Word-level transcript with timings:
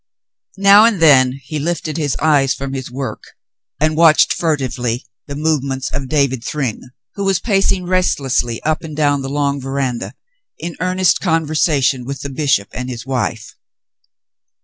Xow 0.59 0.87
and 0.87 0.99
then 0.99 1.39
he 1.43 1.59
lifted 1.59 1.95
his 1.95 2.15
eyes 2.19 2.55
from 2.55 2.73
his 2.73 2.89
work 2.89 3.23
and 3.79 3.95
watched 3.95 4.33
furtively 4.33 5.05
the 5.27 5.35
movements 5.35 5.91
of 5.93 6.09
David 6.09 6.43
Thryng, 6.43 6.81
who 7.13 7.23
was 7.23 7.39
pacing 7.39 7.85
restlessly 7.85 8.59
up 8.63 8.83
and 8.83 8.97
down 8.97 9.21
the 9.21 9.29
long 9.29 9.61
veranda 9.61 10.15
in 10.57 10.75
earnest 10.79 11.19
conversation 11.21 12.03
with 12.03 12.21
the 12.21 12.29
bishop 12.29 12.69
and 12.71 12.89
his 12.89 13.05
wife. 13.05 13.55